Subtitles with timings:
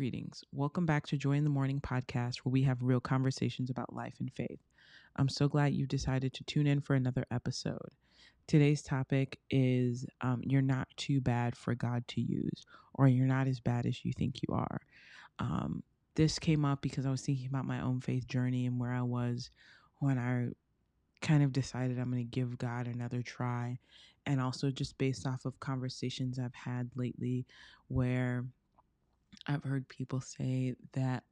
[0.00, 0.42] Greetings.
[0.50, 4.14] Welcome back to Joy in the Morning podcast, where we have real conversations about life
[4.18, 4.58] and faith.
[5.16, 7.90] I'm so glad you've decided to tune in for another episode.
[8.46, 13.46] Today's topic is um, You're not too bad for God to use, or you're not
[13.46, 14.80] as bad as you think you are.
[15.38, 15.82] Um,
[16.14, 19.02] this came up because I was thinking about my own faith journey and where I
[19.02, 19.50] was
[19.98, 20.46] when I
[21.20, 23.78] kind of decided I'm going to give God another try.
[24.24, 27.44] And also just based off of conversations I've had lately
[27.88, 28.46] where
[29.46, 31.24] I've heard people say that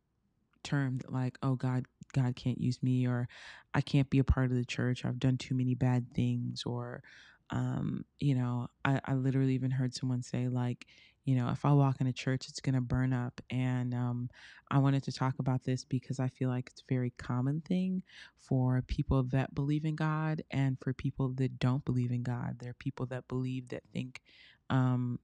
[0.62, 3.29] term that like, oh God, God can't use me or
[3.74, 5.05] I can't be a part of the church.
[5.05, 7.02] I've done too many bad things or
[7.51, 10.87] um, you know, I, I literally even heard someone say like,
[11.24, 13.41] you know, if I walk in a church, it's gonna burn up.
[13.51, 14.30] And um,
[14.71, 18.02] I wanted to talk about this because I feel like it's a very common thing
[18.38, 22.59] for people that believe in God and for people that don't believe in God.
[22.59, 24.23] There are people that believe that think
[24.71, 25.19] um,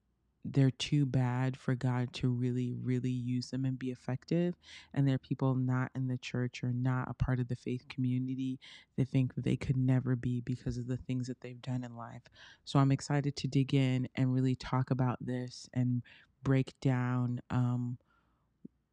[0.45, 4.55] they're too bad for God to really, really use them and be effective.
[4.93, 7.87] And there are people not in the church or not a part of the faith
[7.89, 8.61] community
[8.97, 12.23] that think they could never be because of the things that they've done in life.
[12.65, 16.03] So I'm excited to dig in and really talk about this and
[16.43, 17.97] break down um,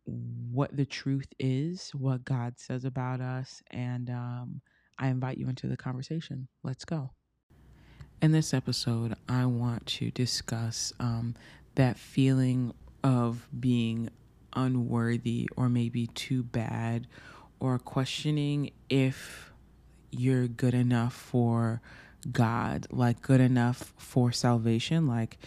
[0.05, 3.61] what the truth is, what God says about us.
[3.71, 4.61] And um,
[4.97, 6.47] I invite you into the conversation.
[6.63, 7.11] Let's go.
[8.21, 11.33] In this episode, I want to discuss um,
[11.73, 12.71] that feeling
[13.03, 14.11] of being
[14.53, 17.07] unworthy or maybe too bad,
[17.59, 19.51] or questioning if
[20.11, 21.81] you're good enough for
[22.31, 25.37] God, like good enough for salvation, like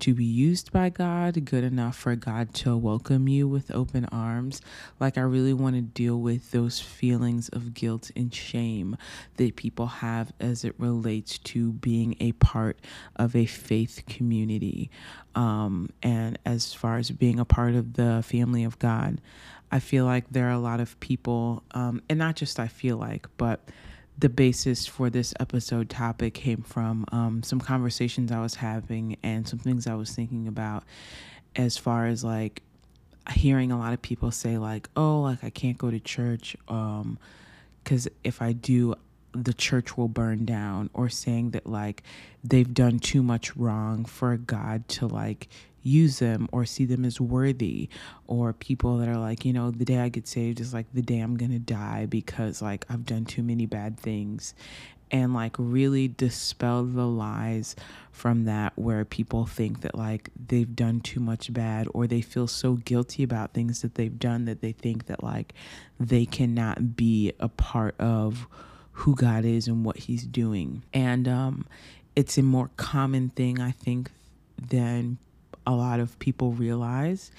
[0.00, 4.60] to be used by God, good enough for God to welcome you with open arms.
[4.98, 8.96] Like, I really want to deal with those feelings of guilt and shame
[9.36, 12.78] that people have as it relates to being a part
[13.16, 14.90] of a faith community.
[15.34, 19.20] Um, and as far as being a part of the family of God,
[19.70, 22.96] I feel like there are a lot of people, um, and not just I feel
[22.96, 23.68] like, but
[24.18, 29.46] the basis for this episode topic came from um, some conversations I was having and
[29.46, 30.84] some things I was thinking about
[31.56, 32.62] as far as like
[33.32, 37.18] hearing a lot of people say like oh like I can't go to church um
[37.84, 38.94] cuz if I do
[39.32, 42.02] the church will burn down or saying that like
[42.42, 45.48] they've done too much wrong for God to like
[45.84, 47.88] use them or see them as worthy
[48.26, 51.02] or people that are like you know the day i get saved is like the
[51.02, 54.54] day i'm gonna die because like i've done too many bad things
[55.10, 57.76] and like really dispel the lies
[58.10, 62.48] from that where people think that like they've done too much bad or they feel
[62.48, 65.52] so guilty about things that they've done that they think that like
[66.00, 68.48] they cannot be a part of
[68.92, 70.82] who God is and what he's doing.
[70.92, 71.66] And um
[72.16, 74.10] it's a more common thing I think
[74.56, 75.18] than
[75.66, 77.30] a lot of people realize.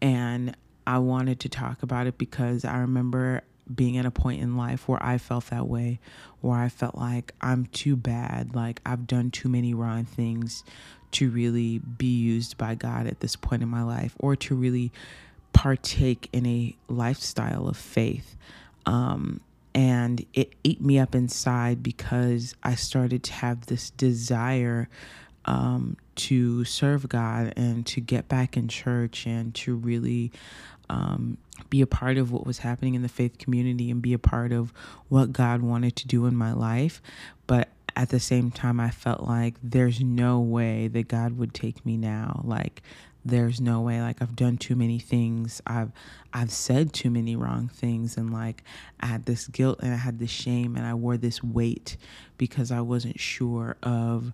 [0.00, 0.56] And
[0.86, 3.42] I wanted to talk about it because I remember
[3.72, 5.98] being at a point in life where I felt that way,
[6.40, 10.62] where I felt like I'm too bad, like I've done too many wrong things
[11.12, 14.92] to really be used by God at this point in my life or to really
[15.52, 18.36] partake in a lifestyle of faith.
[18.84, 19.40] Um,
[19.74, 24.88] and it ate me up inside because I started to have this desire
[25.44, 30.32] um, to serve God and to get back in church and to really
[30.88, 31.36] um,
[31.70, 34.52] be a part of what was happening in the faith community and be a part
[34.52, 34.72] of
[35.08, 37.00] what God wanted to do in my life.
[37.46, 41.84] But at the same time, I felt like there's no way that God would take
[41.84, 42.42] me now.
[42.44, 42.82] Like,
[43.26, 45.60] there's no way like I've done too many things.
[45.66, 45.90] I've
[46.32, 48.62] I've said too many wrong things and like
[49.00, 51.96] I had this guilt and I had this shame and I wore this weight
[52.38, 54.32] because I wasn't sure of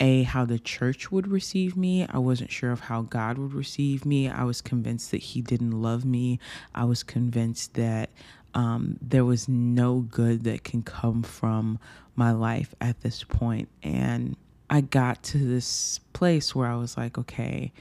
[0.00, 2.06] a how the church would receive me.
[2.08, 4.28] I wasn't sure of how god would receive me.
[4.28, 6.40] I was convinced that he didn't love me.
[6.74, 8.10] I was convinced that
[8.54, 11.78] um, there was no good that can come from
[12.16, 13.68] my life at this point.
[13.82, 14.36] And
[14.70, 17.72] i got to this place where i was like okay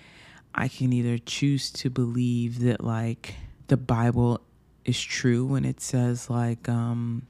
[0.56, 3.36] i can either choose to believe that like
[3.68, 4.42] the bible
[4.84, 7.22] is true when it says like um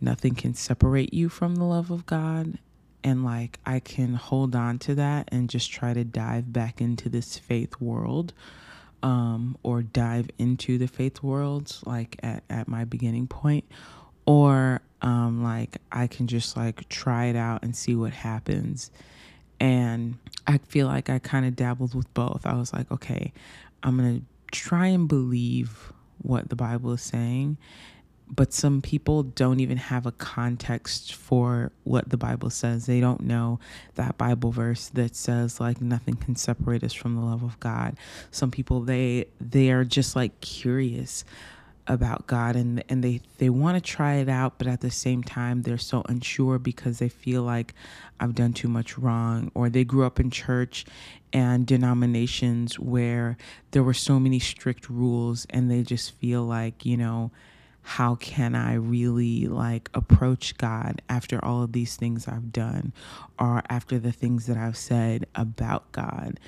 [0.00, 2.58] nothing can separate you from the love of god
[3.04, 7.08] and like I can hold on to that and just try to dive back into
[7.08, 8.32] this faith world
[9.02, 13.64] um, or dive into the faith world like at, at my beginning point.
[14.24, 18.90] Or um, like I can just like try it out and see what happens.
[19.58, 22.46] And I feel like I kind of dabbled with both.
[22.46, 23.32] I was like okay
[23.82, 24.20] I'm gonna
[24.50, 27.58] try and believe what the Bible is saying
[28.34, 32.86] but some people don't even have a context for what the Bible says.
[32.86, 33.60] They don't know
[33.94, 37.96] that Bible verse that says like nothing can separate us from the love of God.
[38.30, 41.24] Some people they they are just like curious
[41.86, 45.22] about God and and they they want to try it out but at the same
[45.22, 47.74] time they're so unsure because they feel like
[48.20, 50.86] I've done too much wrong or they grew up in church
[51.32, 53.36] and denominations where
[53.72, 57.30] there were so many strict rules and they just feel like, you know,
[57.82, 62.92] how can I really like approach God after all of these things I've done
[63.38, 66.38] or after the things that I've said about God?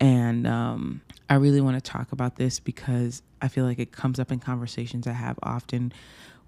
[0.00, 1.00] And um,
[1.30, 4.40] I really want to talk about this because I feel like it comes up in
[4.40, 5.92] conversations I have often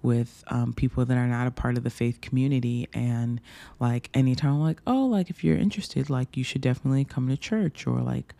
[0.01, 2.87] with um, people that are not a part of the faith community.
[2.93, 3.41] And
[3.79, 7.37] like anytime I'm like, oh, like if you're interested, like you should definitely come to
[7.37, 8.33] church or like,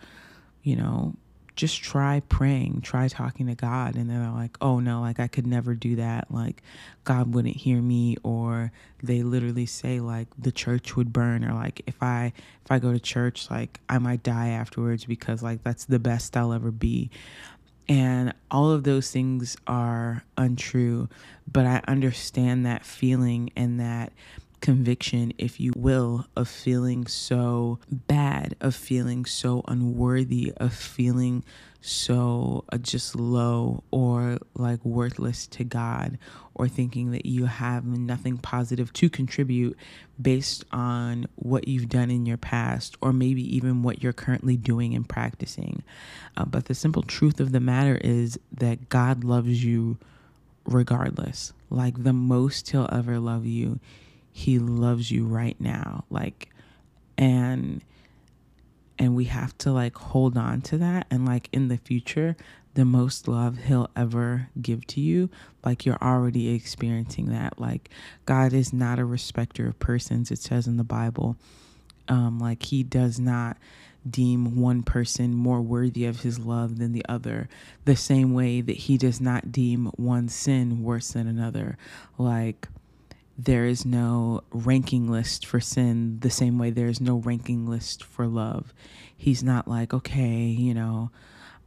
[0.62, 1.16] you know,
[1.58, 3.96] just try praying, try talking to God.
[3.96, 6.32] And then they're like, oh no, like I could never do that.
[6.32, 6.62] Like
[7.04, 8.16] God wouldn't hear me.
[8.24, 8.72] Or
[9.04, 12.32] they literally say like the church would burn or like if I
[12.64, 16.38] if I go to church, like I might die afterwards because like that's the best
[16.38, 17.10] I'll ever be.
[17.90, 21.08] And all of those things are untrue,
[21.52, 24.12] but I understand that feeling and that
[24.62, 31.44] conviction, if you will, of feeling so bad, of feeling so unworthy, of feeling
[31.82, 36.18] so uh, just low or like worthless to God,
[36.56, 39.78] or thinking that you have nothing positive to contribute
[40.20, 44.96] based on what you've done in your past, or maybe even what you're currently doing
[44.96, 45.84] and practicing.
[46.36, 49.98] Uh, but the simple truth of the matter is that God loves you
[50.66, 51.54] regardless.
[51.70, 53.80] Like the most He'll ever love you
[54.38, 56.50] he loves you right now like
[57.18, 57.82] and
[59.00, 61.08] and we have to like hold on to that.
[61.10, 62.36] And like in the future
[62.76, 65.32] the most love he'll ever give to you
[65.66, 67.60] like you're already experiencing that.
[67.60, 67.90] Like
[68.28, 71.36] god is not a respecter of persons it says in the bible.
[72.08, 73.58] Um like he does not
[74.08, 77.50] deem one person more worthy of his love than the other
[77.86, 81.76] the same way that he does not deem one sin worse than another.
[82.20, 82.68] Like
[83.38, 88.28] there is no ranking list for sin the same way there's no ranking list for
[88.28, 88.74] love.
[89.16, 91.12] He's not like, okay, you know,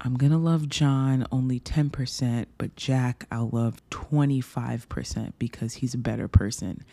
[0.00, 5.98] I'm going to love John only 10%, but Jack I'll love 25% because he's a
[5.98, 6.84] better person.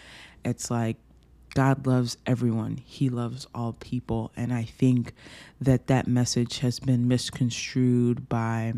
[0.44, 0.98] It's like
[1.56, 2.78] God loves everyone.
[2.78, 4.32] He loves all people.
[4.36, 5.14] And I think
[5.60, 8.74] that that message has been misconstrued by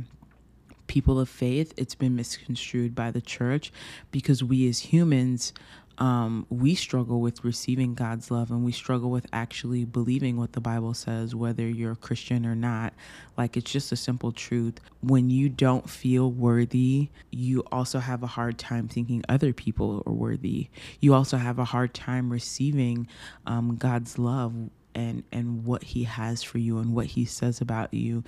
[0.89, 1.73] people of faith.
[1.77, 3.71] It's been misconstrued by the church
[4.11, 5.53] because we as humans
[5.99, 10.61] um, we struggle with receiving God's love and we struggle with actually believing what the
[10.61, 12.93] Bible says, whether you're a Christian or not.
[13.37, 14.79] Like, it's just a simple truth.
[15.01, 20.13] When you don't feel worthy, you also have a hard time thinking other people are
[20.13, 20.69] worthy.
[21.01, 23.07] You also have a hard time receiving
[23.45, 24.53] um, God's love
[24.95, 28.23] and and what he has for you and what he says about you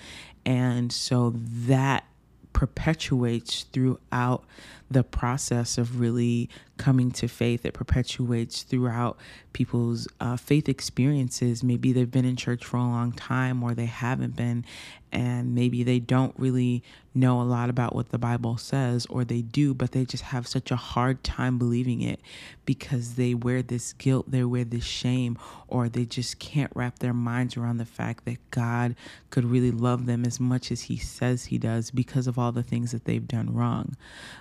[0.45, 2.05] and so that
[2.53, 4.45] perpetuates throughout
[4.91, 7.65] the process of really coming to faith.
[7.65, 9.17] It perpetuates throughout
[9.53, 11.63] people's uh, faith experiences.
[11.63, 14.65] Maybe they've been in church for a long time or they haven't been,
[15.11, 16.83] and maybe they don't really
[17.13, 20.47] know a lot about what the Bible says, or they do, but they just have
[20.47, 22.21] such a hard time believing it
[22.65, 25.37] because they wear this guilt, they wear this shame,
[25.67, 28.95] or they just can't wrap their minds around the fact that God
[29.29, 32.63] could really love them as much as He says He does because of all the
[32.63, 33.97] things that they've done wrong.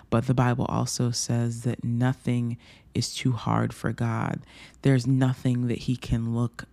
[0.09, 2.57] But the Bible also says that nothing
[2.95, 4.41] is too hard for God.
[4.81, 6.65] There's nothing that He can look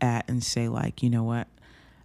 [0.00, 1.48] at and say, like, you know what?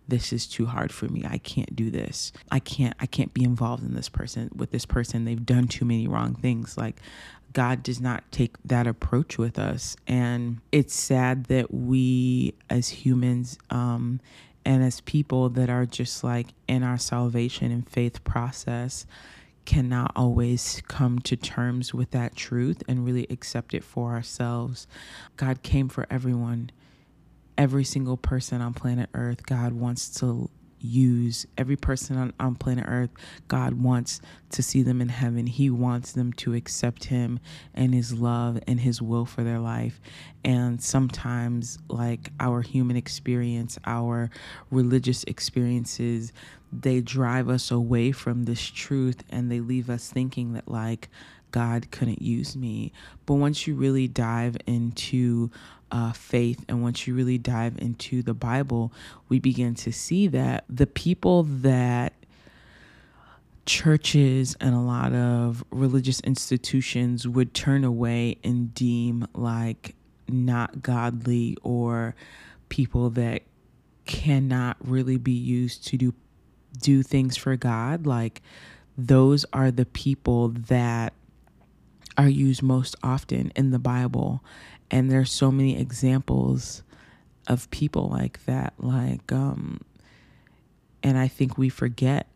[0.07, 1.23] this is too hard for me.
[1.25, 2.33] I can't do this.
[2.51, 5.23] I can't i can't be involved in this person with this person.
[5.23, 6.77] They've done too many wrong things.
[6.77, 6.99] Like
[7.53, 9.95] god does not take that approach with us.
[10.05, 14.19] And it's sad that we as humans um
[14.65, 19.05] and as people that are just like in our salvation and faith process
[19.65, 24.87] cannot always come to terms with that truth and really accept it for ourselves.
[25.37, 26.71] God came for everyone.
[27.57, 30.49] Every single person on planet Earth, God wants to
[30.83, 33.09] use every person on, on planet earth
[33.47, 37.39] god wants to see them in heaven he wants them to accept him
[37.73, 40.01] and his love and his will for their life
[40.43, 44.29] and sometimes like our human experience our
[44.69, 46.33] religious experiences
[46.71, 51.09] they drive us away from this truth and they leave us thinking that like
[51.53, 52.91] God couldn't use me.
[53.25, 55.51] But once you really dive into
[55.93, 56.65] uh, faith.
[56.67, 58.91] And once you really dive into the Bible,
[59.29, 62.13] we begin to see that the people that
[63.65, 69.95] churches and a lot of religious institutions would turn away and deem like
[70.27, 72.15] not godly or
[72.69, 73.43] people that
[74.05, 76.13] cannot really be used to do
[76.81, 78.41] do things for God like
[78.97, 81.13] those are the people that
[82.17, 84.43] are used most often in the Bible
[84.93, 86.83] and there's so many examples
[87.47, 89.81] of people like that like um
[91.01, 92.27] and I think we forget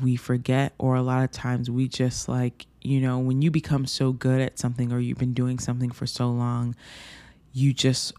[0.00, 3.84] we forget or a lot of times we just like you know when you become
[3.84, 6.76] so good at something or you've been doing something for so long
[7.52, 8.14] you just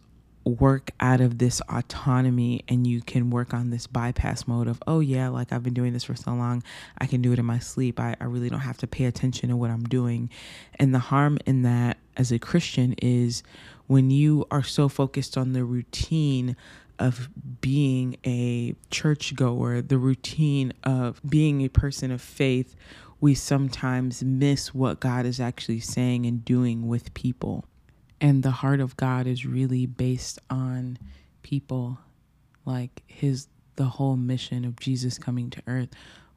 [0.45, 4.99] work out of this autonomy and you can work on this bypass mode of oh
[4.99, 6.61] yeah like i've been doing this for so long
[6.99, 9.49] i can do it in my sleep i, I really don't have to pay attention
[9.49, 10.29] to what i'm doing
[10.75, 13.41] and the harm in that as a christian is
[13.87, 16.55] when you are so focused on the routine
[16.97, 17.29] of
[17.61, 22.75] being a churchgoer, the routine of being a person of faith,
[23.19, 27.65] we sometimes miss what God is actually saying and doing with people.
[28.21, 30.97] And the heart of God is really based on
[31.43, 31.99] people.
[32.65, 35.89] Like his the whole mission of Jesus coming to earth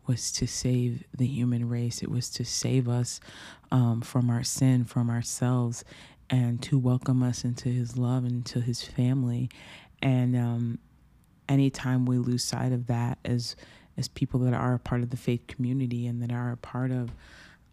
[0.07, 2.03] was to save the human race.
[2.03, 3.21] It was to save us
[3.71, 5.85] um, from our sin, from ourselves,
[6.31, 9.51] and to welcome us into his love and to his family.
[10.03, 10.79] And um,
[11.49, 13.57] anytime we lose sight of that as
[13.97, 16.93] as people that are a part of the faith community and that are a part
[16.93, 17.11] of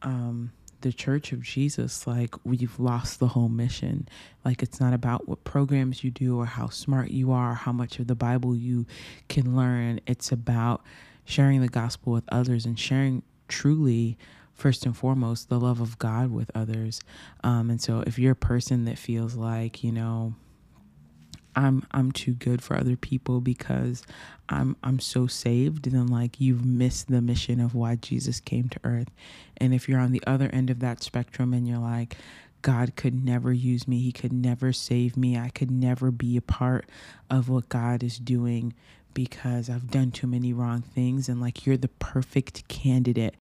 [0.02, 0.52] um,
[0.86, 4.08] the church of Jesus, like we've lost the whole mission.
[4.46, 7.98] Like it's not about what programs you do or how smart you are, how much
[7.98, 8.86] of the Bible you
[9.28, 10.00] can learn.
[10.06, 10.84] It's about
[11.26, 14.16] sharing the gospel with others and sharing truly
[14.54, 17.02] first and foremost the love of God with others.
[17.44, 20.36] Um, and so if you're a person that feels like, you know,
[21.56, 24.04] I'm I'm too good for other people because
[24.50, 28.80] I'm I'm so saved then like you've missed the mission of why Jesus came to
[28.84, 29.10] earth.
[29.58, 32.18] And if you're on the other end of that spectrum and you're like
[32.62, 34.00] God could never use me.
[34.00, 35.38] He could never save me.
[35.38, 36.90] I could never be a part
[37.30, 38.74] of what God is doing
[39.14, 43.36] because I've done too many wrong things and like you're the perfect candidate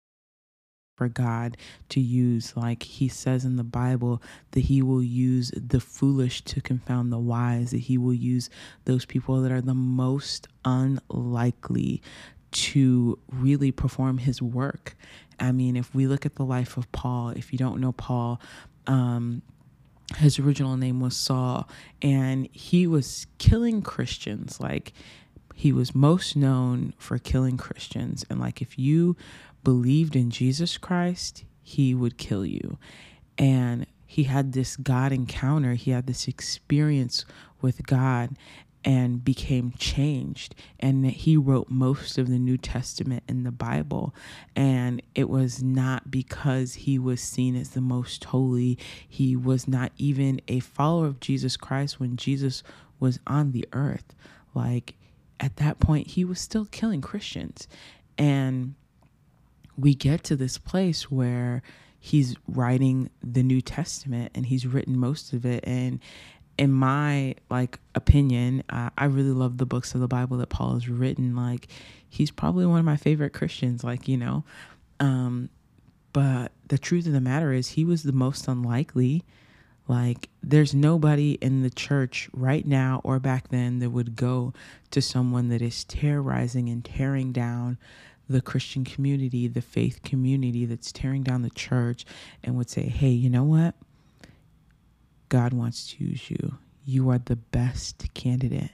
[1.00, 1.57] for God
[1.88, 2.54] to use.
[2.54, 7.19] Like he says in the Bible, that he will use the foolish to confound the
[7.19, 8.50] wise, that he will use
[8.85, 12.02] those people that are the most unlikely
[12.50, 14.95] to really perform his work.
[15.38, 18.38] I mean, if we look at the life of Paul, if you don't know Paul,
[18.87, 19.40] um,
[20.19, 21.66] his original name was Saul,
[22.02, 24.61] and he was killing Christians.
[24.61, 24.92] Like,
[25.54, 28.26] he was most known for killing Christians.
[28.28, 29.16] And, like, if you
[29.64, 32.79] believed in Jesus Christ, he would kill you.
[33.38, 37.25] And he had this God encounter, he had this experience
[37.61, 38.37] with God
[38.85, 40.55] and became changed.
[40.79, 44.14] And he wrote most of the New Testament in the Bible.
[44.57, 49.93] And it was not because he was seen as the most holy, he was not
[49.97, 52.62] even a follower of Jesus Christ when Jesus
[52.99, 54.14] was on the earth.
[54.55, 54.95] Like
[55.38, 57.69] at that point, he was still killing Christians.
[58.17, 58.75] And
[59.80, 61.62] we get to this place where
[61.99, 65.64] he's writing the New Testament and he's written most of it.
[65.66, 66.00] And
[66.58, 70.75] in my like opinion, uh, I really love the books of the Bible that Paul
[70.75, 71.34] has written.
[71.37, 71.68] Like
[72.08, 73.84] he's probably one of my favorite Christians.
[73.84, 74.44] Like you know,
[74.99, 75.50] um,
[76.12, 79.25] but the truth of the matter is he was the most unlikely.
[79.88, 84.52] Like there's nobody in the church right now or back then that would go
[84.90, 87.76] to someone that is terrorizing and tearing down
[88.30, 92.04] the Christian community, the faith community that's tearing down the church
[92.44, 93.75] and would say, hey, you know what?
[95.28, 96.58] God wants to use you.
[96.84, 98.70] You are the best candidate.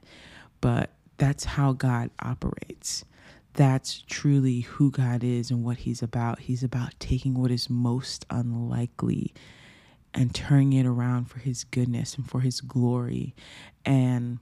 [0.61, 3.05] But that's how God operates.
[3.55, 6.41] That's truly who God is and what He's about.
[6.41, 9.33] He's about taking what is most unlikely
[10.13, 13.35] and turning it around for His goodness and for His glory.
[13.87, 14.39] And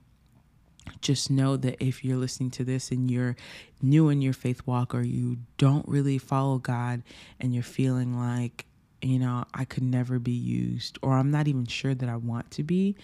[1.01, 3.35] just know that if you're listening to this and you're
[3.81, 7.03] new in your faith walk or you don't really follow God
[7.39, 8.65] and you're feeling like,
[9.01, 12.51] you know, I could never be used or I'm not even sure that I want
[12.51, 12.95] to be,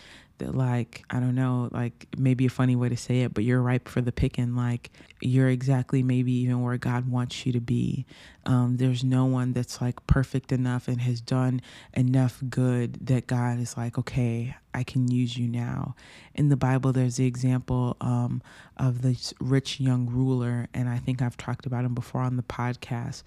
[0.42, 3.88] like i don't know like maybe a funny way to say it but you're ripe
[3.88, 8.06] for the picking like you're exactly maybe even where god wants you to be.
[8.44, 11.62] Um, there's no one that's like perfect enough and has done
[11.94, 15.96] enough good that god is like okay i can use you now.
[16.34, 18.42] In the bible there's the example um,
[18.78, 22.44] of this rich young ruler and i think i've talked about him before on the
[22.44, 23.22] podcast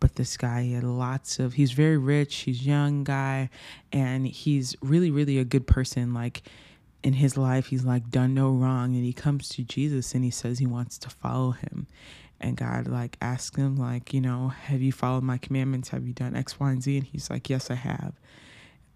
[0.00, 3.48] but this guy had lots of he's very rich he's young guy
[3.90, 6.14] and he's really really a good person.
[6.14, 6.42] Like
[7.02, 10.30] in his life he's like done no wrong and he comes to Jesus and he
[10.30, 11.86] says he wants to follow him
[12.40, 15.88] and God like asks him like, you know, have you followed my commandments?
[15.88, 16.96] Have you done X, Y, and Z?
[16.98, 18.14] And he's like, yes, I have.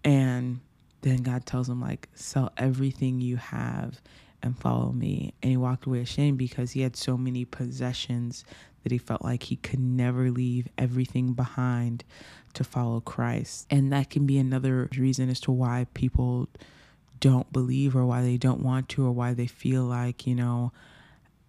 [0.03, 0.61] And
[1.01, 4.01] then God tells him like, sell everything you have
[4.41, 5.33] and follow me.
[5.41, 8.45] And he walked away ashamed because he had so many possessions
[8.83, 12.03] that he felt like he could never leave everything behind
[12.53, 13.65] to follow Christ.
[13.69, 16.49] And that can be another reason as to why people
[17.23, 20.73] don't believe or why they don't want to or why they feel like, you know,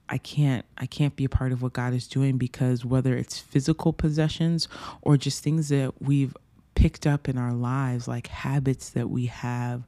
[0.08, 3.40] I can't I can't be a part of what God is doing because whether it's
[3.40, 4.68] physical possessions
[5.02, 6.36] or just things that we've
[6.76, 9.82] picked up in our lives like habits that we have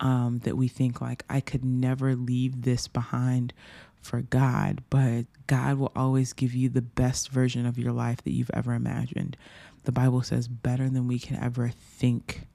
[0.00, 3.52] um, that we think like I could never leave this behind
[4.00, 8.32] for God, but God will always give you the best version of your life that
[8.32, 9.36] you've ever imagined.
[9.84, 12.46] The Bible says better than we can ever think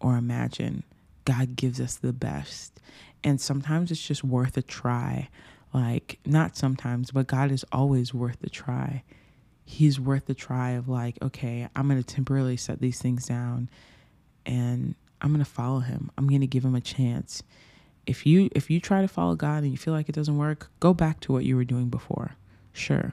[0.00, 0.82] or imagine.
[1.30, 2.80] God gives us the best.
[3.22, 5.28] And sometimes it's just worth a try.
[5.72, 9.04] Like, not sometimes, but God is always worth a try.
[9.64, 13.70] He's worth the try of, like, okay, I'm going to temporarily set these things down
[14.44, 16.10] and I'm going to follow him.
[16.18, 17.44] I'm going to give him a chance.
[18.06, 20.70] If you if you try to follow God and you feel like it doesn't work,
[20.80, 22.32] go back to what you were doing before.
[22.72, 23.12] Sure.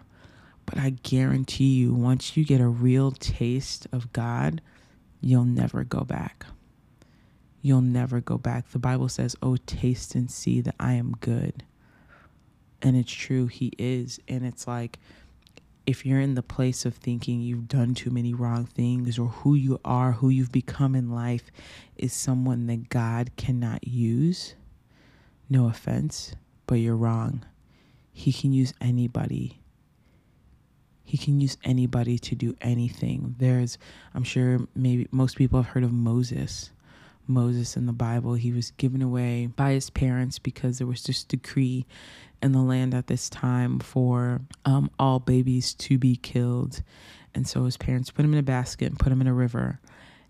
[0.65, 4.61] But I guarantee you once you get a real taste of God,
[5.21, 6.47] you'll never go back.
[7.67, 8.69] You'll never go back.
[8.69, 11.63] The Bible says, "Oh, taste and see that I am good."
[12.81, 14.21] And it's true, he is.
[14.29, 14.99] And it's like,
[15.85, 19.53] if you're in the place of thinking you've done too many wrong things or who
[19.53, 21.51] you are, who you've become in life
[21.97, 24.55] is someone that God cannot use,
[25.49, 26.35] no offense,
[26.67, 27.43] but you're wrong.
[28.13, 29.59] He can use anybody.
[31.03, 33.35] He can use anybody to do anything.
[33.39, 33.77] There's,
[34.13, 36.71] I'm sure maybe most people have heard of Moses.
[37.27, 41.23] Moses in the Bible, he was given away by his parents because there was this
[41.23, 41.85] decree
[42.41, 46.83] in the land at this time for um, all babies to be killed.
[47.33, 49.79] And so his parents put him in a basket and put him in a river.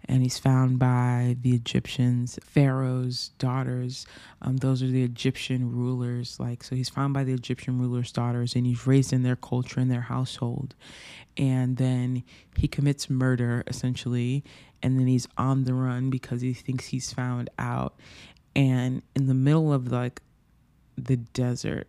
[0.07, 4.05] And he's found by the Egyptians, Pharaoh's daughters.
[4.41, 6.39] Um, those are the Egyptian rulers.
[6.39, 9.81] Like, so he's found by the Egyptian rulers' daughters, and he's raised in their culture
[9.81, 10.75] and their household.
[11.35, 12.23] And then
[12.55, 14.43] he commits murder, essentially.
[14.81, 17.99] And then he's on the run because he thinks he's found out.
[18.55, 20.21] And in the middle of like
[20.97, 21.87] the desert,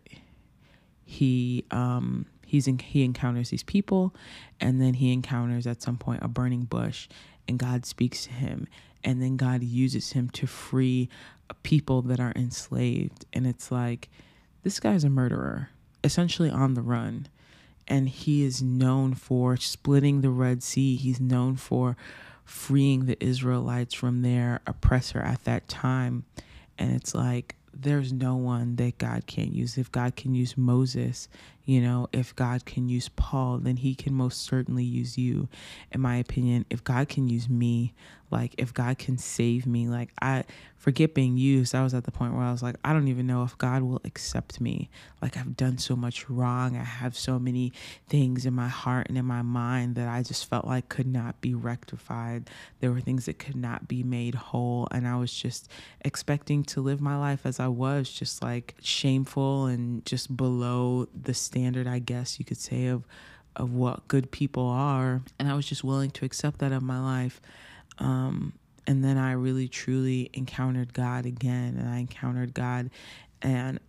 [1.05, 4.14] he um he's in, he encounters these people,
[4.61, 7.09] and then he encounters at some point a burning bush,
[7.49, 8.69] and God speaks to him,
[9.03, 11.09] and then God uses him to free
[11.63, 14.09] people that are enslaved, and it's like
[14.63, 15.71] this guy's a murderer,
[16.05, 17.27] essentially on the run.
[17.91, 20.97] And he is known for splitting the Red Sea.
[20.97, 21.97] He's known for
[22.45, 26.25] freeing the Israelites from their oppressor at that time.
[26.79, 29.79] And it's like there's no one that God can't use.
[29.79, 31.29] If God can use Moses,
[31.69, 35.51] you know, if God can use Paul, then he can most certainly use you.
[35.93, 37.93] In my opinion, if God can use me,
[38.31, 40.45] like if God can save me, like I
[40.79, 41.75] forget being used.
[41.75, 43.83] I was at the point where I was like, I don't even know if God
[43.83, 44.89] will accept me.
[45.21, 46.77] Like I've done so much wrong.
[46.77, 47.73] I have so many
[48.09, 51.41] things in my heart and in my mind that I just felt like could not
[51.41, 52.49] be rectified.
[52.81, 54.87] There were things that could not be made whole.
[54.91, 55.69] And I was just
[56.03, 61.35] expecting to live my life as I was, just like shameful and just below the
[61.35, 63.05] standard, I guess you could say, of
[63.57, 65.21] of what good people are.
[65.38, 67.40] And I was just willing to accept that of my life.
[67.99, 68.53] Um,
[68.87, 72.90] and then I really truly encountered God again, and I encountered God,
[73.42, 73.81] and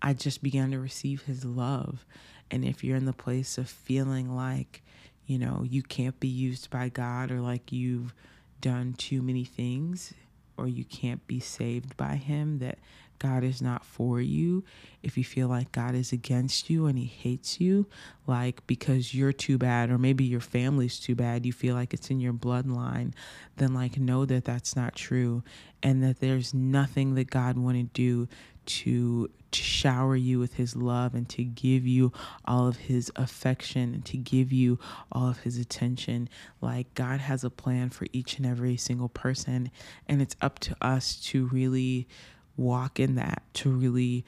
[0.00, 2.04] I just began to receive His love.
[2.50, 4.82] And if you're in the place of feeling like,
[5.26, 8.14] you know, you can't be used by God, or like you've
[8.60, 10.14] done too many things,
[10.56, 12.78] or you can't be saved by Him, that
[13.18, 14.64] God is not for you,
[15.02, 17.86] if you feel like God is against you and he hates you,
[18.26, 22.10] like because you're too bad or maybe your family's too bad, you feel like it's
[22.10, 23.12] in your bloodline,
[23.56, 25.42] then like know that that's not true
[25.82, 28.28] and that there's nothing that God wouldn't do
[28.66, 32.12] to to shower you with his love and to give you
[32.44, 34.78] all of his affection and to give you
[35.10, 36.28] all of his attention.
[36.60, 39.70] Like God has a plan for each and every single person
[40.08, 42.08] and it's up to us to really
[42.56, 44.24] walk in that, to really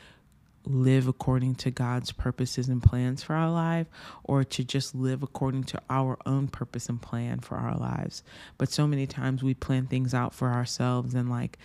[0.64, 3.86] live according to God's purposes and plans for our life,
[4.24, 8.22] or to just live according to our own purpose and plan for our lives.
[8.58, 11.58] But so many times we plan things out for ourselves, and like,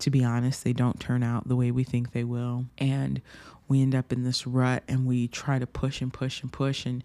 [0.00, 2.66] to be honest, they don't turn out the way we think they will.
[2.78, 3.22] And
[3.68, 6.86] we end up in this rut and we try to push and push and push
[6.86, 7.02] and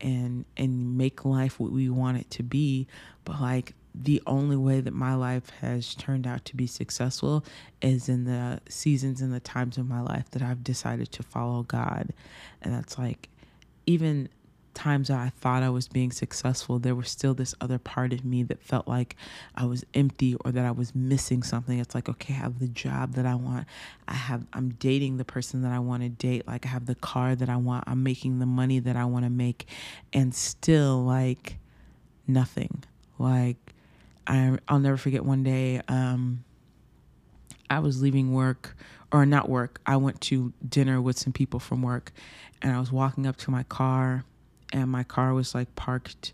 [0.00, 2.86] and and make life what we want it to be
[3.24, 7.44] but like the only way that my life has turned out to be successful
[7.80, 11.62] is in the seasons and the times of my life that I've decided to follow
[11.62, 12.10] God.
[12.62, 13.28] And that's like
[13.86, 14.28] even
[14.74, 18.24] times that I thought I was being successful, there was still this other part of
[18.24, 19.14] me that felt like
[19.54, 21.78] I was empty or that I was missing something.
[21.78, 23.66] It's like, okay, I have the job that I want.
[24.08, 26.46] I have I'm dating the person that I want to date.
[26.46, 27.84] Like I have the car that I want.
[27.86, 29.68] I'm making the money that I want to make
[30.12, 31.58] and still like
[32.26, 32.82] nothing.
[33.18, 33.73] Like
[34.26, 36.44] I I'll never forget one day um
[37.70, 38.76] I was leaving work
[39.12, 39.80] or not work.
[39.86, 42.12] I went to dinner with some people from work
[42.62, 44.24] and I was walking up to my car
[44.72, 46.32] and my car was like parked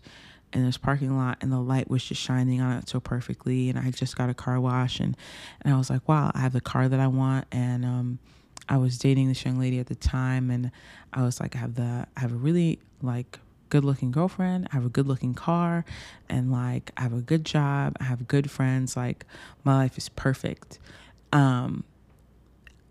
[0.53, 3.79] in this parking lot and the light was just shining on it so perfectly and
[3.79, 5.15] I just got a car wash and
[5.61, 8.19] and I was like wow I have the car that I want and um
[8.67, 10.71] I was dating this young lady at the time and
[11.13, 13.39] I was like I have the I have a really like
[13.71, 15.83] good looking girlfriend I have a good looking car
[16.29, 19.25] and like I have a good job I have good friends like
[19.63, 20.77] my life is perfect
[21.33, 21.83] um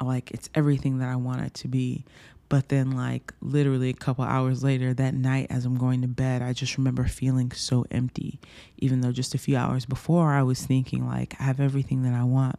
[0.03, 2.05] like it's everything that I want it to be
[2.51, 6.43] but then, like, literally a couple hours later, that night as I'm going to bed,
[6.43, 8.41] I just remember feeling so empty.
[8.77, 12.13] Even though just a few hours before, I was thinking, like, I have everything that
[12.13, 12.57] I want.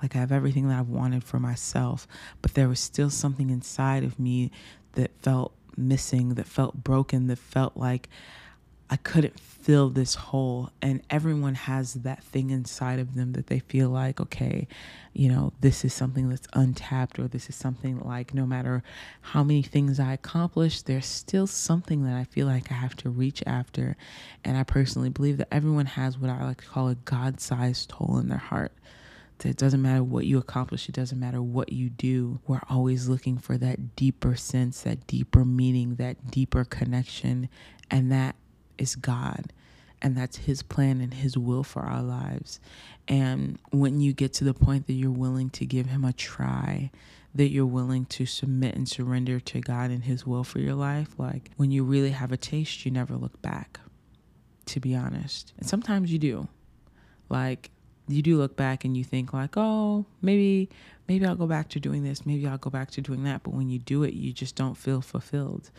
[0.00, 2.06] Like, I have everything that I've wanted for myself.
[2.40, 4.52] But there was still something inside of me
[4.92, 8.08] that felt missing, that felt broken, that felt like
[8.90, 10.70] I couldn't fill this hole.
[10.82, 14.68] And everyone has that thing inside of them that they feel like, okay,
[15.14, 18.82] you know, this is something that's untapped, or this is something like no matter
[19.22, 23.08] how many things I accomplish, there's still something that I feel like I have to
[23.08, 23.96] reach after.
[24.44, 27.92] And I personally believe that everyone has what I like to call a God sized
[27.92, 28.72] hole in their heart.
[29.44, 32.40] It doesn't matter what you accomplish, it doesn't matter what you do.
[32.46, 37.48] We're always looking for that deeper sense, that deeper meaning, that deeper connection.
[37.90, 38.36] And that
[38.78, 39.52] is God
[40.02, 42.60] and that's his plan and his will for our lives.
[43.06, 46.90] And when you get to the point that you're willing to give him a try,
[47.34, 51.18] that you're willing to submit and surrender to God and his will for your life,
[51.18, 53.78] like when you really have a taste, you never look back,
[54.66, 55.52] to be honest.
[55.56, 56.48] And sometimes you do.
[57.28, 57.70] Like
[58.08, 60.68] you do look back and you think like, "Oh, maybe
[61.08, 63.54] maybe I'll go back to doing this, maybe I'll go back to doing that." But
[63.54, 65.70] when you do it, you just don't feel fulfilled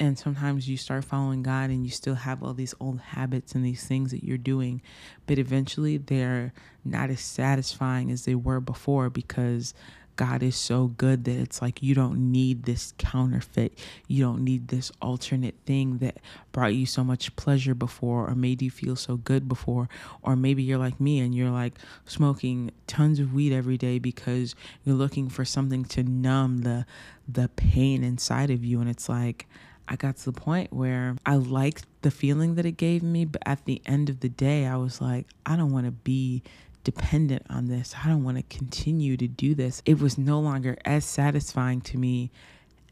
[0.00, 3.64] and sometimes you start following God and you still have all these old habits and
[3.64, 4.80] these things that you're doing,
[5.26, 6.52] but eventually they're
[6.84, 9.74] not as satisfying as they were before because
[10.18, 13.78] God is so good that it's like you don't need this counterfeit.
[14.08, 16.16] You don't need this alternate thing that
[16.50, 19.88] brought you so much pleasure before or made you feel so good before.
[20.20, 24.56] Or maybe you're like me and you're like smoking tons of weed every day because
[24.82, 26.84] you're looking for something to numb the
[27.28, 29.46] the pain inside of you and it's like
[29.86, 33.42] I got to the point where I liked the feeling that it gave me, but
[33.46, 36.42] at the end of the day, I was like, I don't want to be
[36.90, 37.94] dependent on this.
[38.02, 39.82] I don't want to continue to do this.
[39.84, 42.30] It was no longer as satisfying to me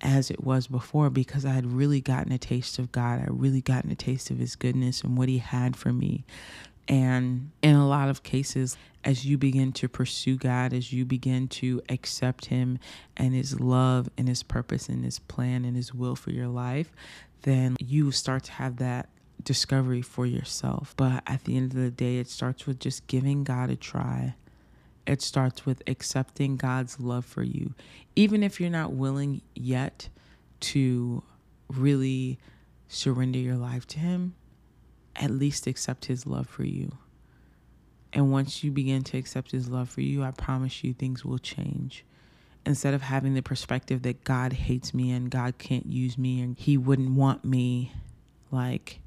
[0.03, 3.21] as it was before because I had really gotten a taste of God.
[3.21, 6.27] I really gotten a taste of His goodness and what He had for me.
[6.87, 11.49] And in a lot of cases, as you begin to pursue God, as you begin
[11.49, 12.79] to accept Him
[13.17, 16.93] and His love and His purpose and His plan and His will for your life,
[17.43, 19.09] then you start to have that
[19.43, 20.95] discovery for yourself.
[20.97, 24.35] But at the end of the day, it starts with just giving God a try.
[25.07, 27.75] It starts with accepting God's love for you.
[28.17, 30.09] Even if you're not willing yet
[30.61, 31.23] to
[31.69, 32.39] really
[32.89, 34.35] surrender your life to Him,
[35.15, 36.97] at least accept His love for you.
[38.13, 41.39] And once you begin to accept His love for you, I promise you things will
[41.39, 42.05] change.
[42.65, 46.59] Instead of having the perspective that God hates me and God can't use me and
[46.59, 47.93] He wouldn't want me,
[48.51, 48.99] like,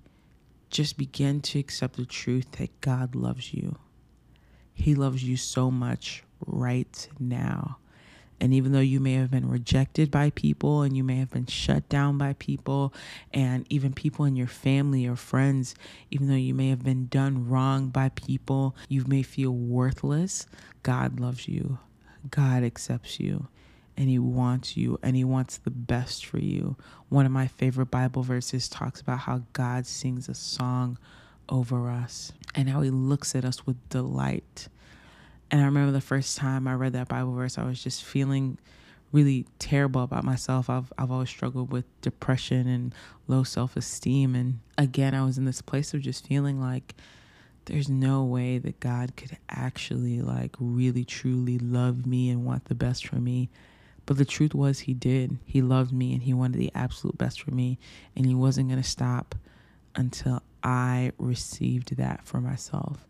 [0.70, 3.78] just begin to accept the truth that God loves you.
[4.74, 7.78] He loves you so much right now.
[8.42, 11.46] And even though you may have been rejected by people and you may have been
[11.46, 12.94] shut down by people
[13.34, 15.76] and even people in your family or friends,
[16.10, 20.46] even though you may have been done wrong by people, you may feel worthless,
[20.84, 21.80] God loves you.
[22.32, 23.48] God accepts you
[24.00, 26.76] and he wants you and he wants the best for you.
[27.10, 30.98] One of my favorite Bible verses talks about how God sings a song
[31.48, 34.70] over us and how he looks at us with delight
[35.52, 38.58] and I remember the first time I read that Bible verse, I was just feeling
[39.12, 40.70] really terrible about myself.
[40.70, 42.94] I've I've always struggled with depression and
[43.28, 46.96] low self-esteem and again I was in this place of just feeling like
[47.66, 52.76] there's no way that God could actually like really truly love me and want the
[52.76, 53.50] best for me.
[54.10, 55.38] But the truth was he did.
[55.46, 57.78] He loved me and he wanted the absolute best for me
[58.16, 59.36] and he wasn't going to stop
[59.94, 63.06] until I received that for myself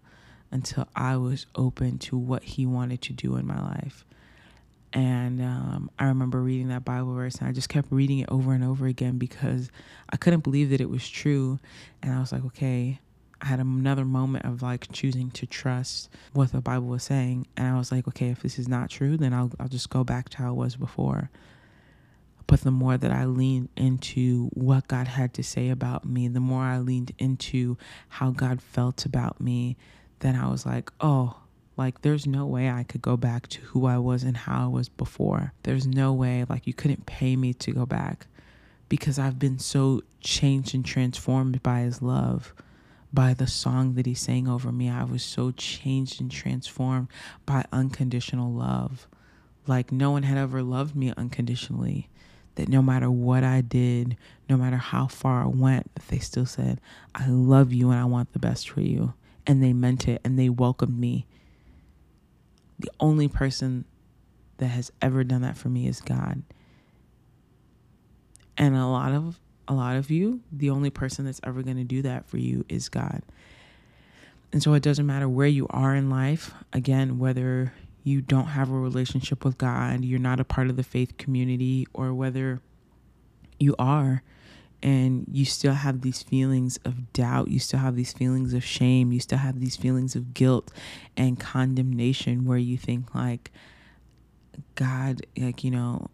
[0.51, 4.03] until I was open to what He wanted to do in my life.
[4.91, 8.51] And um, I remember reading that Bible verse and I just kept reading it over
[8.51, 9.69] and over again because
[10.09, 11.59] I couldn't believe that it was true.
[12.03, 12.99] And I was like, okay,
[13.41, 17.47] I had another moment of like choosing to trust what the Bible was saying.
[17.55, 20.03] And I was like, okay, if this is not true, then I'll, I'll just go
[20.03, 21.29] back to how it was before.
[22.47, 26.39] But the more that I leaned into what God had to say about me, the
[26.39, 29.77] more I leaned into how God felt about me,
[30.19, 31.37] then I was like, oh,
[31.77, 34.67] like there's no way I could go back to who I was and how I
[34.67, 35.53] was before.
[35.63, 38.27] There's no way, like you couldn't pay me to go back
[38.89, 42.53] because I've been so changed and transformed by his love
[43.11, 44.89] by the song that he sang over me.
[44.89, 47.07] I was so changed and transformed
[47.45, 49.07] by unconditional love.
[49.67, 52.09] Like no one had ever loved me unconditionally
[52.55, 54.17] that no matter what I did,
[54.49, 56.81] no matter how far I went, they still said,
[57.15, 59.13] I love you and I want the best for you.
[59.47, 61.25] And they meant it and they welcomed me.
[62.77, 63.85] The only person
[64.57, 66.43] that has ever done that for me is God.
[68.57, 71.83] And a lot of a lot of you, the only person that's ever going to
[71.83, 73.21] do that for you is God.
[74.51, 77.71] And so it doesn't matter where you are in life, again, whether
[78.03, 81.85] you don't have a relationship with God, you're not a part of the faith community,
[81.93, 82.59] or whether
[83.59, 84.23] you are
[84.81, 89.11] and you still have these feelings of doubt, you still have these feelings of shame,
[89.11, 90.71] you still have these feelings of guilt
[91.17, 93.51] and condemnation where you think, like,
[94.75, 96.09] God, like, you know,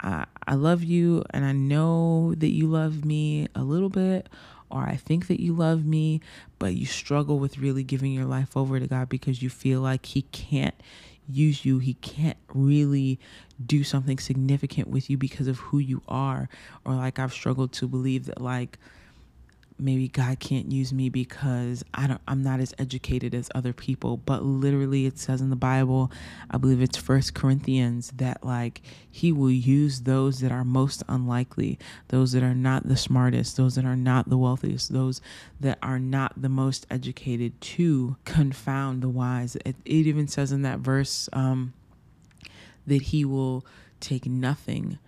[0.00, 4.28] I, love you and I know that you love me a little bit,
[4.70, 6.20] or I think that you love me,
[6.58, 10.06] but you struggle with really giving your life over to God because you feel like
[10.06, 10.74] He can't
[11.28, 11.78] use you.
[11.78, 13.18] He can't really
[13.64, 16.48] do something significant with you because of who you are.
[16.84, 18.78] Or like I've struggled to believe that like
[19.78, 24.16] maybe God can't use me because I don't I'm not as educated as other people.
[24.16, 26.10] But literally it says in the Bible,
[26.50, 31.78] I believe it's first Corinthians, that like he will use those that are most unlikely,
[32.08, 35.20] those that are not the smartest, those that are not the wealthiest, those
[35.60, 39.56] that are not the most educated to confound the wise.
[39.56, 41.72] It, it even says in that verse um,
[42.86, 43.64] that he will
[44.00, 44.98] take nothing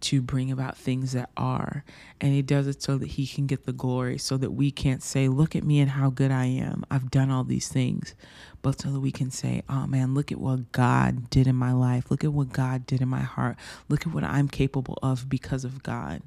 [0.00, 1.84] to bring about things that are.
[2.20, 5.02] And he does it so that he can get the glory, so that we can't
[5.02, 6.84] say, Look at me and how good I am.
[6.90, 8.14] I've done all these things.
[8.62, 11.72] But so that we can say, Oh man, look at what God did in my
[11.72, 12.10] life.
[12.10, 13.56] Look at what God did in my heart.
[13.88, 16.22] Look at what I'm capable of because of God.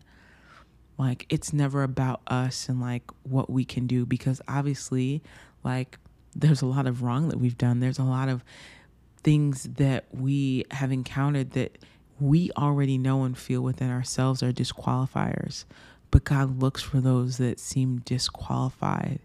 [0.98, 5.24] Like, it's never about us and like what we can do, because obviously,
[5.64, 5.98] like,
[6.36, 7.80] there's a lot of wrong that we've done.
[7.80, 8.44] There's a lot of
[9.24, 11.78] things that we have encountered that
[12.20, 15.66] we already know and feel within ourselves are disqualifiers.
[16.12, 19.20] But God looks for those that seem disqualified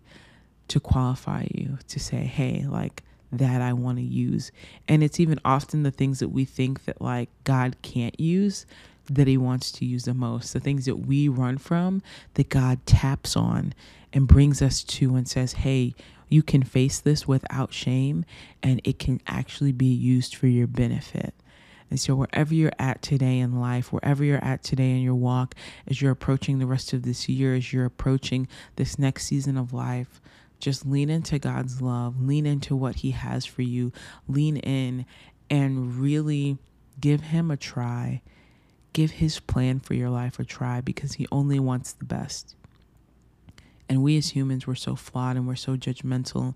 [0.69, 4.51] to qualify you to say, hey, like that I want to use.
[4.87, 8.65] And it's even often the things that we think that like God can't use
[9.11, 10.53] that he wants to use the most.
[10.53, 12.03] The things that we run from
[12.35, 13.75] that God taps on
[14.13, 15.95] and brings us to and says, hey,
[16.29, 18.25] you can face this without shame
[18.63, 21.35] and it can actually be used for your benefit.
[21.91, 25.55] And so, wherever you're at today in life, wherever you're at today in your walk,
[25.87, 28.47] as you're approaching the rest of this year, as you're approaching
[28.77, 30.21] this next season of life,
[30.61, 33.93] just lean into God's love, lean into what He has for you,
[34.27, 35.07] lean in
[35.49, 36.59] and really
[37.01, 38.23] give Him a try.
[38.93, 42.55] Give His plan for your life a try because He only wants the best.
[43.89, 46.55] And we as humans, we're so flawed and we're so judgmental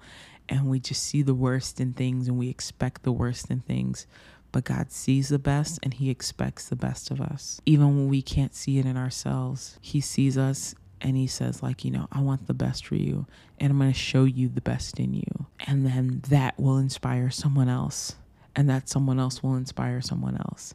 [0.49, 4.07] and we just see the worst in things and we expect the worst in things.
[4.53, 7.61] But God sees the best and He expects the best of us.
[7.67, 11.85] Even when we can't see it in ourselves, He sees us and He says, like,
[11.85, 13.27] you know, I want the best for you
[13.59, 15.47] and I'm going to show you the best in you.
[15.67, 18.17] And then that will inspire someone else.
[18.55, 20.75] And that someone else will inspire someone else.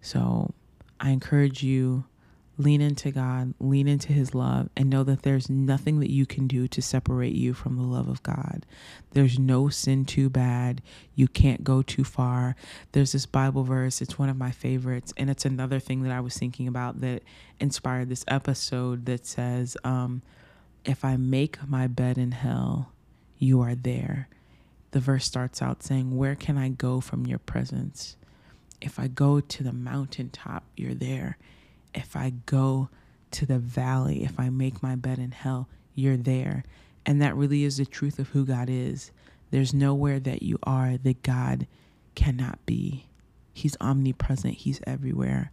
[0.00, 0.54] So
[0.98, 2.04] I encourage you
[2.56, 6.46] lean into God, lean into His love, and know that there's nothing that you can
[6.46, 8.64] do to separate you from the love of God.
[9.10, 10.80] There's no sin too bad.
[11.14, 12.54] You can't go too far.
[12.92, 16.20] There's this Bible verse, it's one of my favorites, and it's another thing that I
[16.20, 17.22] was thinking about that
[17.58, 20.22] inspired this episode that says, um,
[20.84, 22.92] If I make my bed in hell,
[23.38, 24.28] you are there.
[24.92, 28.16] The verse starts out saying, Where can I go from your presence?
[28.80, 31.36] If I go to the mountaintop, you're there
[31.94, 32.88] if I go
[33.32, 36.64] to the valley, if I make my bed in hell, you're there.
[37.06, 39.10] And that really is the truth of who God is.
[39.50, 41.66] There's nowhere that you are that God
[42.14, 43.06] cannot be.
[43.52, 45.52] He's omnipresent, He's everywhere.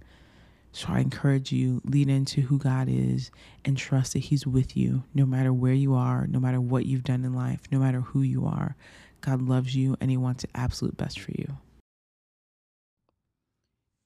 [0.72, 3.30] So I encourage you, lean into who God is
[3.66, 7.04] and trust that He's with you no matter where you are, no matter what you've
[7.04, 8.76] done in life, no matter who you are.
[9.20, 11.58] God loves you and He wants the absolute best for you.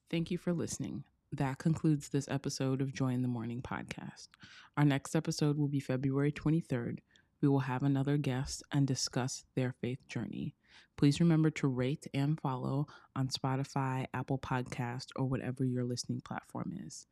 [0.10, 1.04] Thank you for listening.
[1.32, 4.30] That concludes this episode of Joy in the Morning podcast.
[4.78, 7.00] Our next episode will be February 23rd.
[7.42, 10.56] We will have another guest and discuss their faith journey.
[10.98, 16.74] Please remember to rate and follow on Spotify, Apple Podcast, or whatever your listening platform
[16.86, 17.08] is.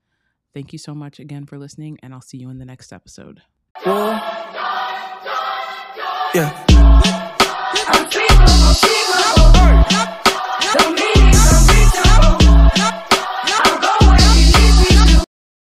[0.53, 3.41] Thank you so much again for listening, and I'll see you in the next episode.
[6.35, 6.59] Yeah.